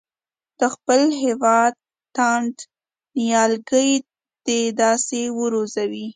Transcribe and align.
د 0.59 0.61
خپل 0.73 1.01
هېواد 1.23 1.73
تاند 2.17 2.55
نیالګي 3.15 3.91
دې 4.45 4.61
داسې 4.81 5.21
وروزي. 5.39 6.05